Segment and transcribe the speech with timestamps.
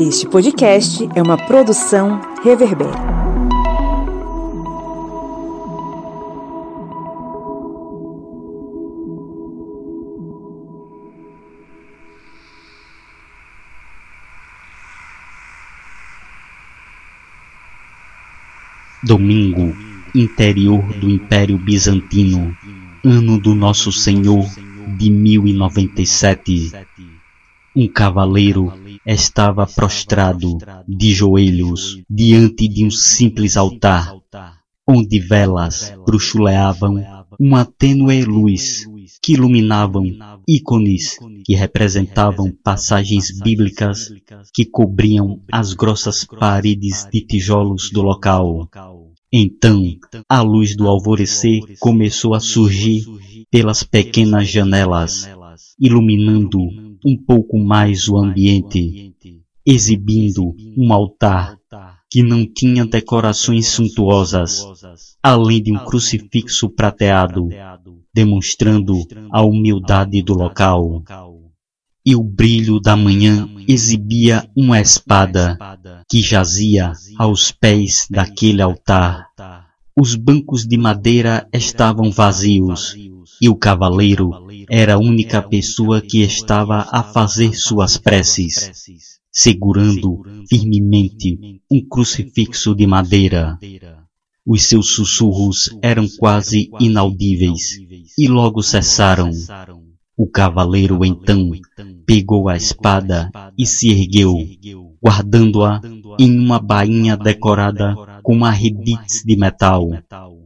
[0.00, 2.88] Este podcast é uma produção Reverber.
[19.02, 19.76] Domingo,
[20.14, 22.56] interior do Império Bizantino,
[23.04, 24.48] ano do Nosso Senhor
[24.96, 26.72] de 1097.
[27.76, 28.72] Um cavaleiro
[29.06, 34.14] estava prostrado de joelhos diante de um simples altar,
[34.86, 37.02] onde velas bruxuleavam
[37.38, 38.86] uma tênue luz
[39.22, 40.04] que iluminavam
[40.48, 44.10] ícones que representavam passagens bíblicas
[44.52, 48.68] que cobriam as grossas paredes de tijolos do local.
[49.32, 49.84] Então,
[50.28, 53.04] a luz do alvorecer começou a surgir
[53.50, 55.28] pelas pequenas janelas,
[55.78, 56.58] iluminando
[57.04, 59.14] um pouco mais o ambiente,
[59.66, 61.58] exibindo um altar
[62.10, 64.64] que não tinha decorações suntuosas,
[65.22, 67.48] além de um crucifixo prateado,
[68.12, 68.98] demonstrando
[69.30, 71.04] a humildade do local.
[72.04, 75.56] E o brilho da manhã exibia uma espada
[76.08, 79.28] que jazia aos pés daquele altar.
[79.96, 82.96] Os bancos de madeira estavam vazios
[83.40, 84.30] e o cavaleiro
[84.68, 88.70] era a única pessoa que estava a fazer suas preces,
[89.32, 93.58] segurando firmemente um crucifixo de madeira.
[94.46, 97.78] Os seus sussurros eram quase inaudíveis
[98.18, 99.30] e logo cessaram.
[100.16, 101.50] O cavaleiro então
[102.06, 104.34] pegou a espada e se ergueu,
[105.02, 105.80] guardando-a
[106.18, 109.88] em uma bainha decorada com arrebites de metal.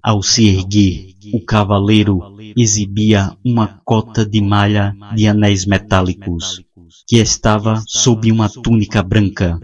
[0.03, 6.63] Ao se erguer, o cavaleiro exibia uma cota de malha de anéis metálicos,
[7.07, 9.59] que estava sob uma túnica branca,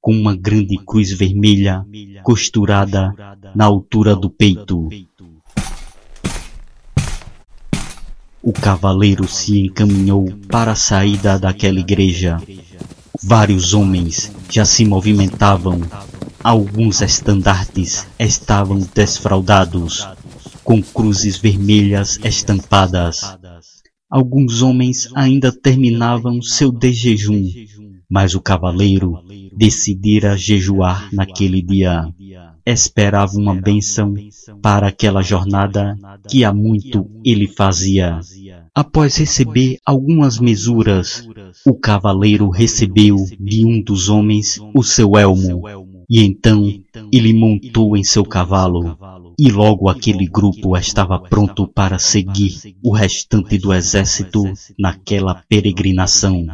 [0.00, 1.84] com uma grande cruz vermelha
[2.22, 3.14] costurada
[3.54, 4.88] na altura do peito.
[8.42, 12.40] O cavaleiro se encaminhou para a saída daquela igreja.
[13.22, 15.80] Vários homens já se movimentavam.
[16.42, 20.06] Alguns estandartes estavam desfraldados,
[20.68, 23.22] com cruzes vermelhas estampadas.
[24.10, 27.42] Alguns homens ainda terminavam seu desjejum,
[28.06, 29.14] mas o cavaleiro
[29.56, 32.12] decidira jejuar naquele dia.
[32.66, 34.12] Esperava uma bênção
[34.60, 35.96] para aquela jornada
[36.28, 38.20] que há muito ele fazia.
[38.74, 41.26] Após receber algumas mesuras,
[41.66, 45.62] o cavaleiro recebeu de um dos homens o seu elmo,
[46.08, 46.64] e então
[47.12, 48.96] ele montou em seu cavalo,
[49.38, 54.42] e logo aquele grupo estava pronto para seguir o restante do exército
[54.78, 56.46] naquela peregrinação.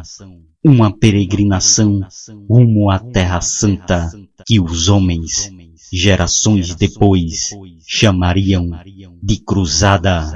[0.63, 2.01] Uma peregrinação
[2.49, 4.11] rumo à Terra Santa
[4.45, 5.51] que os homens,
[5.91, 7.51] gerações depois,
[7.87, 8.69] chamariam
[9.23, 10.33] de Cruzada.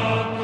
[0.00, 0.39] God.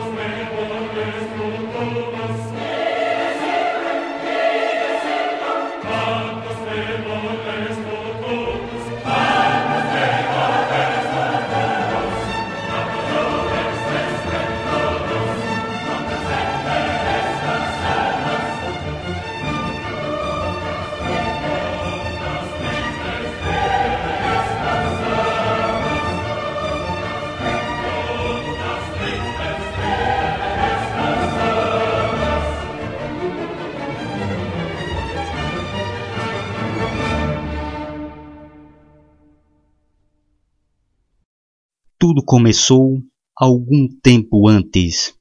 [42.07, 43.03] Tudo começou
[43.37, 45.13] algum tempo antes.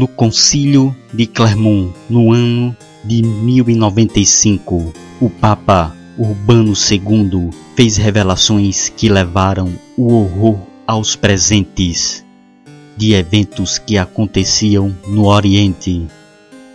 [0.00, 2.74] No Concílio de Clermont, no ano
[3.04, 12.24] de 1095, o Papa Urbano II fez revelações que levaram o horror aos presentes
[12.96, 16.06] de eventos que aconteciam no Oriente.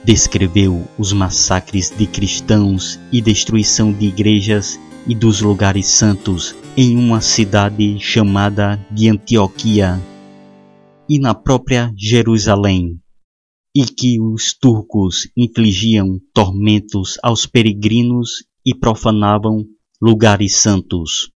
[0.03, 7.21] Descreveu os massacres de cristãos e destruição de igrejas e dos lugares santos em uma
[7.21, 9.99] cidade chamada de Antioquia
[11.09, 12.99] e na própria Jerusalém
[13.75, 19.65] e que os turcos infligiam tormentos aos peregrinos e profanavam
[20.01, 21.29] lugares santos.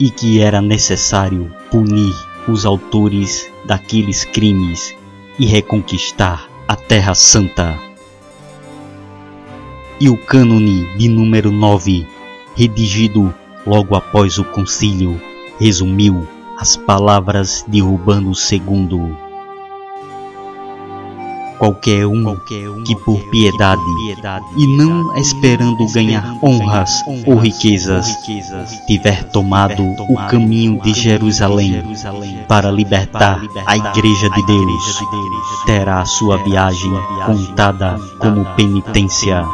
[0.00, 2.12] E que era necessário punir
[2.48, 4.92] os autores daqueles crimes
[5.38, 7.78] e reconquistar a Terra Santa.
[10.00, 12.04] E o cânone de número 9,
[12.56, 13.32] redigido
[13.64, 15.20] logo após o concílio,
[15.60, 16.26] resumiu
[16.58, 19.16] as palavras de Urbano II.
[21.58, 22.36] Qualquer um
[22.84, 23.80] que por piedade
[24.56, 28.16] e não esperando ganhar honras ou riquezas
[28.88, 31.84] tiver tomado o caminho de Jerusalém
[32.48, 35.04] para libertar a Igreja de Deus,
[35.64, 36.90] terá sua viagem
[37.26, 39.44] contada como penitência.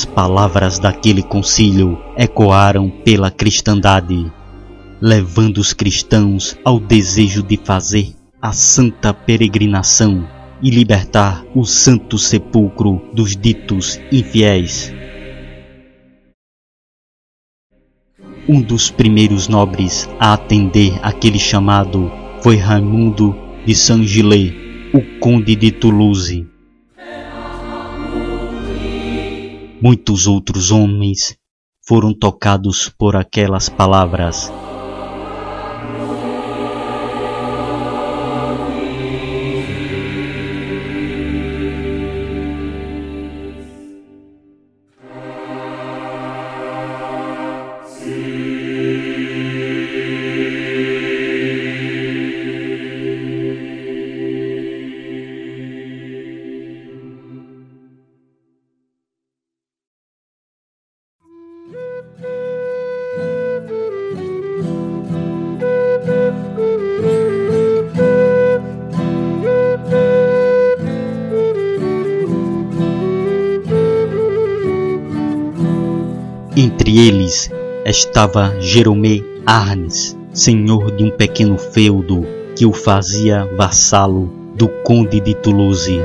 [0.00, 4.32] As palavras daquele concílio ecoaram pela cristandade,
[4.98, 10.26] levando os cristãos ao desejo de fazer a santa peregrinação
[10.62, 14.90] e libertar o santo sepulcro dos ditos infiéis.
[18.48, 22.10] Um dos primeiros nobres a atender aquele chamado
[22.40, 23.36] foi Raimundo
[23.66, 24.54] de Saint-Gilles,
[24.94, 26.49] o conde de Toulouse.
[29.82, 31.38] Muitos outros homens
[31.86, 34.52] foram tocados por aquelas palavras.
[77.90, 82.24] Estava Jerome Arnes, senhor de um pequeno feudo
[82.56, 85.98] que o fazia vassalo do conde de Toulouse.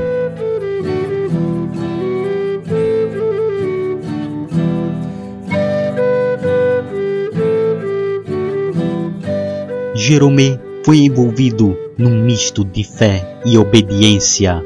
[9.94, 14.62] Jerome foi envolvido num misto de fé e obediência,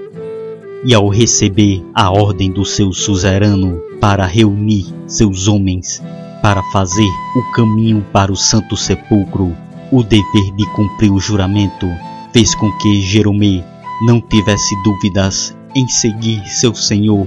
[0.85, 6.03] e ao receber a ordem do seu suzerano para reunir seus homens
[6.43, 9.57] para fazer o caminho para o Santo Sepulcro,
[9.93, 11.87] o dever de cumprir o juramento
[12.33, 13.65] fez com que Jerome
[14.07, 17.27] não tivesse dúvidas em seguir seu Senhor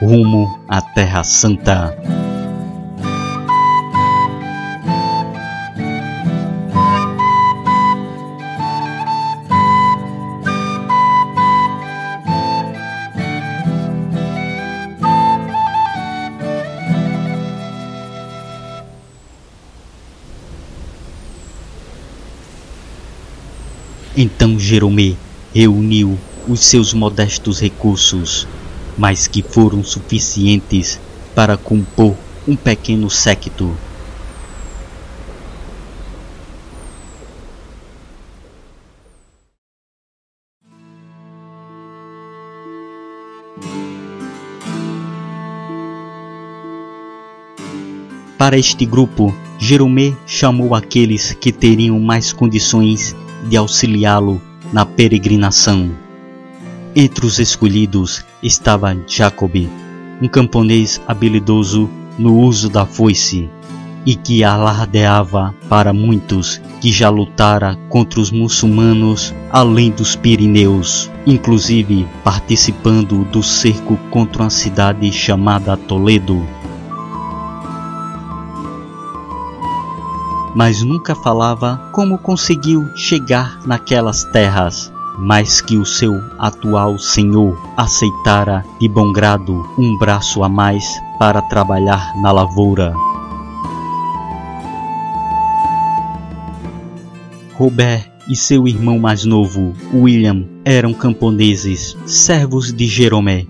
[0.00, 1.96] rumo à Terra Santa.
[24.14, 25.14] Então Jeromé
[25.54, 28.46] reuniu os seus modestos recursos,
[28.98, 31.00] mas que foram suficientes
[31.34, 32.14] para compor
[32.46, 33.74] um pequeno séquito.
[48.36, 54.40] Para este grupo, Jeromé chamou aqueles que teriam mais condições de auxiliá-lo
[54.72, 55.90] na peregrinação.
[56.94, 59.68] Entre os escolhidos estava Jacob,
[60.20, 63.48] um camponês habilidoso no uso da foice
[64.04, 72.06] e que alardeava para muitos que já lutara contra os muçulmanos além dos Pirineus, inclusive
[72.24, 76.44] participando do cerco contra uma cidade chamada Toledo.
[80.54, 88.64] Mas nunca falava como conseguiu chegar naquelas terras, mas que o seu atual senhor aceitara
[88.80, 90.84] de bom grado um braço a mais
[91.18, 92.94] para trabalhar na lavoura.
[97.54, 103.46] Robert e seu irmão mais novo, William, eram camponeses, servos de Jeromé.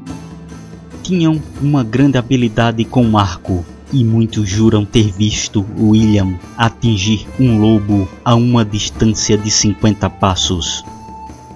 [1.02, 7.60] Tinham uma grande habilidade com o arco e muitos juram ter visto William atingir um
[7.60, 10.84] lobo a uma distância de 50 passos.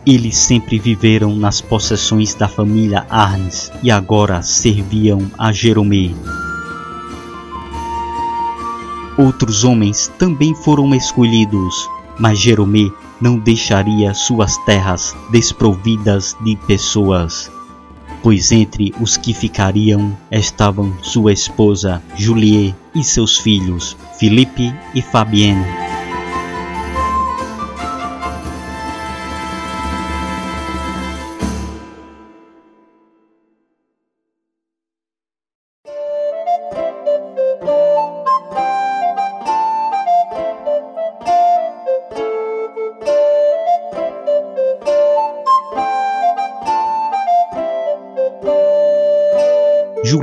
[0.04, 6.14] Eles sempre viveram nas possessões da família Arnes e agora serviam a Jerome.
[9.18, 11.88] Outros homens também foram escolhidos,
[12.18, 17.50] mas Jerome não deixaria suas terras desprovidas de pessoas
[18.26, 25.85] pois entre os que ficariam estavam sua esposa Julie e seus filhos Felipe e Fabienne.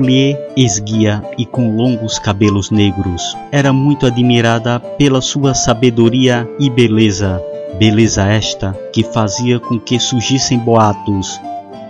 [0.04, 7.42] Julie, esguia e com longos cabelos negros, era muito admirada pela sua sabedoria e beleza.
[7.80, 11.40] Beleza esta que fazia com que surgissem boatos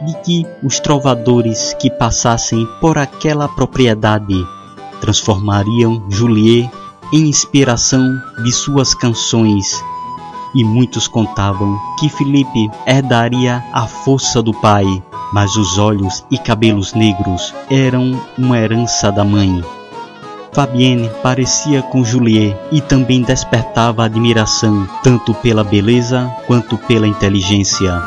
[0.05, 4.45] de que os trovadores que passassem por aquela propriedade
[5.01, 6.69] transformariam Julie
[7.11, 9.83] em inspiração de suas canções.
[10.53, 14.85] E muitos contavam que Felipe herdaria a força do pai
[15.33, 19.63] mas os olhos e cabelos negros eram uma herança da mãe.
[20.53, 27.99] Fabienne parecia com Juliet e também despertava admiração tanto pela beleza quanto pela inteligência.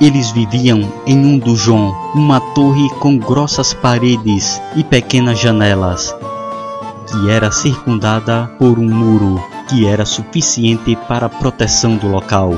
[0.00, 6.12] Eles viviam em um dujon, uma torre com grossas paredes e pequenas janelas,
[7.06, 12.52] que era circundada por um muro que era suficiente para a proteção do local.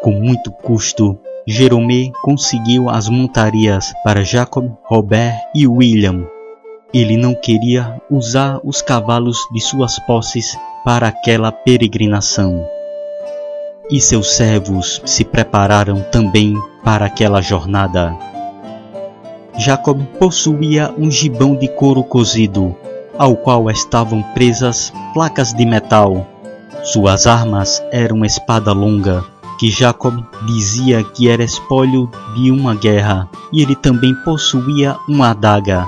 [0.00, 6.39] Com muito custo, Jerome conseguiu as montarias para Jacob, Robert e William.
[6.92, 12.66] Ele não queria usar os cavalos de suas posses para aquela peregrinação.
[13.88, 18.12] E seus servos se prepararam também para aquela jornada.
[19.56, 22.74] Jacob possuía um gibão de couro cozido,
[23.16, 26.26] ao qual estavam presas placas de metal.
[26.82, 29.24] Suas armas eram espada longa,
[29.60, 35.86] que Jacob dizia que era espólio de uma guerra, e ele também possuía uma adaga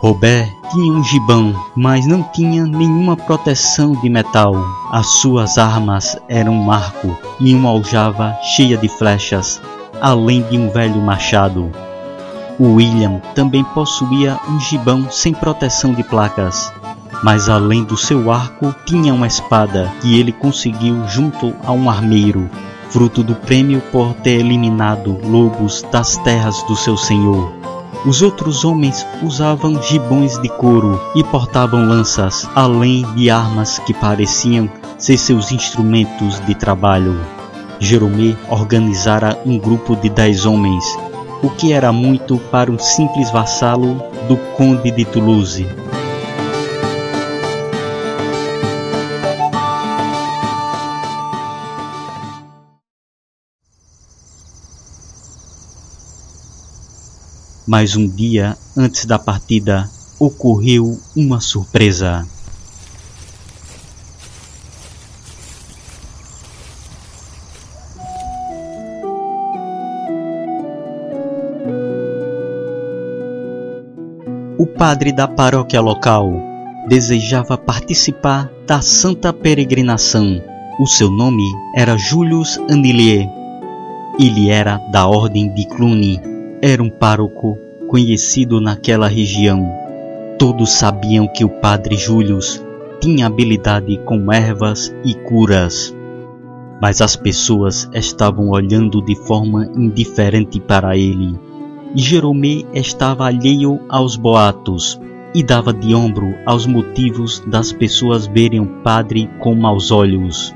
[0.00, 4.54] Robert tinha um gibão, mas não tinha nenhuma proteção de metal.
[4.90, 9.60] As suas armas eram um arco e uma aljava cheia de flechas,
[10.00, 11.70] além de um velho machado.
[12.58, 16.72] O William também possuía um gibão sem proteção de placas,
[17.22, 22.48] mas além do seu arco tinha uma espada que ele conseguiu junto a um armeiro,
[22.88, 27.60] fruto do prêmio por ter eliminado lobos das terras do seu senhor.
[28.04, 34.70] Os outros homens usavam gibões de couro e portavam lanças, além de armas que pareciam
[34.96, 37.20] ser seus instrumentos de trabalho.
[37.78, 40.84] Jerome organizara um grupo de dez homens,
[41.42, 45.66] o que era muito para um simples vassalo do conde de Toulouse.
[57.70, 62.26] Mas um dia antes da partida ocorreu uma surpresa.
[74.58, 76.28] O padre da paróquia local
[76.88, 80.42] desejava participar da santa peregrinação.
[80.80, 81.44] O seu nome
[81.76, 83.30] era Julius Anilier.
[84.18, 86.29] Ele era da ordem de Cluny.
[86.62, 89.66] Era um pároco conhecido naquela região.
[90.38, 92.64] Todos sabiam que o padre Julius
[93.00, 95.94] tinha habilidade com ervas e curas.
[96.80, 101.38] Mas as pessoas estavam olhando de forma indiferente para ele
[101.94, 105.00] e Jeromé estava alheio aos boatos
[105.34, 110.54] e dava de ombro aos motivos das pessoas verem o padre com maus olhos.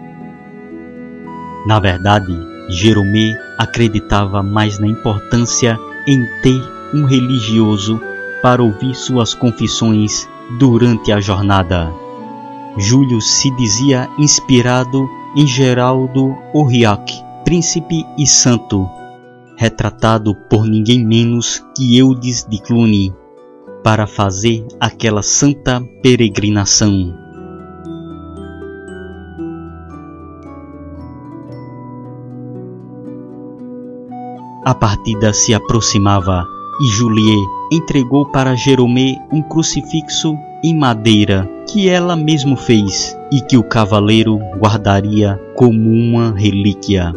[1.66, 2.32] Na verdade,
[2.68, 6.62] Jeromé acreditava mais na importância em ter
[6.94, 8.00] um religioso
[8.42, 11.92] para ouvir suas confissões durante a jornada.
[12.76, 17.12] Júlio se dizia inspirado em Geraldo Aurillac,
[17.44, 18.88] príncipe e santo,
[19.56, 23.14] retratado por ninguém menos que Eudes de Cluny,
[23.82, 27.23] para fazer aquela santa peregrinação.
[34.64, 36.46] A partida se aproximava
[36.80, 43.58] e Juliet entregou para Jeromé um crucifixo em madeira que ela mesmo fez e que
[43.58, 47.12] o cavaleiro guardaria como uma relíquia.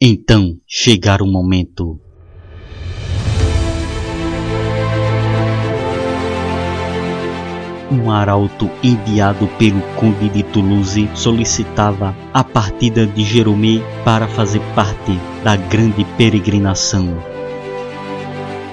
[0.00, 2.00] Então chegara o momento.
[7.90, 15.18] Um arauto enviado pelo conde de Toulouse solicitava a partida de Jeromé para fazer parte
[15.42, 17.20] da grande peregrinação.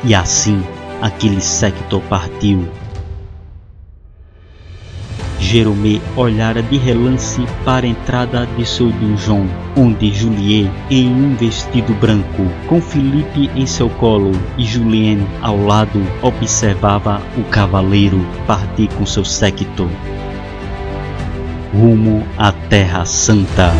[0.03, 0.61] E assim
[1.01, 2.69] aquele séquito partiu
[5.39, 9.45] Jeromé olhara de relance para a entrada de seu donjon,
[9.75, 16.01] onde Juliet, em um vestido branco, com Felipe em seu colo e Julien ao lado,
[16.21, 19.89] observava o cavaleiro partir com seu séquito
[21.75, 23.71] rumo à Terra Santa.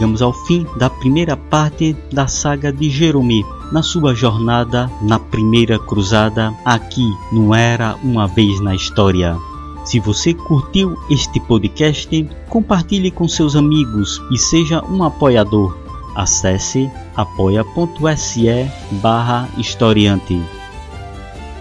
[0.00, 5.78] Chegamos ao fim da primeira parte da saga de Jerome, na sua jornada na primeira
[5.78, 9.36] cruzada aqui no Era Uma Vez na História.
[9.84, 15.76] Se você curtiu este podcast, compartilhe com seus amigos e seja um apoiador.
[16.14, 18.70] Acesse apoia.se
[19.02, 20.40] barra historiante.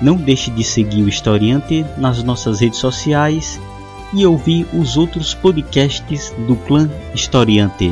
[0.02, 3.60] Não deixe de seguir o Historiante nas nossas redes sociais
[4.14, 7.92] e ouvir os outros podcasts do Clã Historiante.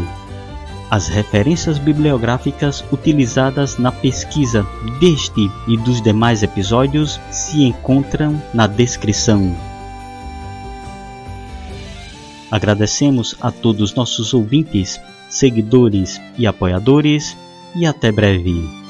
[0.90, 4.66] As referências bibliográficas utilizadas na pesquisa
[5.02, 9.54] deste e dos demais episódios se encontram na descrição.
[12.50, 17.36] Agradecemos a todos nossos ouvintes, seguidores e apoiadores
[17.76, 18.87] e até breve.